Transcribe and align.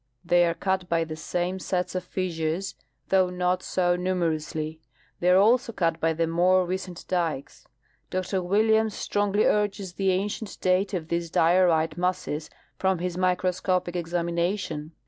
They 0.25 0.47
are 0.47 0.55
cut 0.55 0.89
by 0.89 1.03
the 1.03 1.15
same 1.15 1.59
sets 1.59 1.93
of 1.93 2.03
fissures, 2.03 2.73
though 3.09 3.29
not 3.29 3.61
so 3.61 3.95
numerously; 3.95 4.81
they 5.19 5.29
are 5.29 5.37
also 5.37 5.71
cut 5.71 6.01
l)y 6.01 6.11
the 6.11 6.25
more 6.25 6.65
recent 6.65 7.05
dikes. 7.07 7.67
Dr 8.09 8.41
Williams 8.41 8.95
strongly 8.95 9.45
urges 9.45 9.93
the 9.93 10.09
ancient 10.09 10.57
date 10.59 10.95
of 10.95 11.09
these 11.09 11.29
diorite 11.29 11.97
masses 11.99 12.49
from 12.79 12.97
his 12.97 13.15
microscopic 13.15 13.95
examination. 13.95 14.93